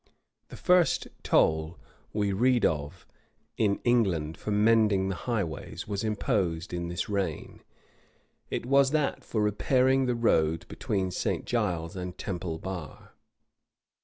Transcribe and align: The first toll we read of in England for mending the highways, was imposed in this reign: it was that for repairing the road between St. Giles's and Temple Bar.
The 0.47 0.57
first 0.57 1.07
toll 1.21 1.77
we 2.11 2.33
read 2.33 2.65
of 2.65 3.05
in 3.55 3.79
England 3.83 4.35
for 4.35 4.49
mending 4.49 5.09
the 5.09 5.15
highways, 5.29 5.87
was 5.87 6.03
imposed 6.03 6.73
in 6.73 6.87
this 6.87 7.07
reign: 7.07 7.61
it 8.49 8.65
was 8.65 8.89
that 8.93 9.23
for 9.23 9.43
repairing 9.43 10.07
the 10.07 10.15
road 10.15 10.65
between 10.67 11.11
St. 11.11 11.45
Giles's 11.45 11.95
and 11.95 12.17
Temple 12.17 12.57
Bar. 12.57 13.13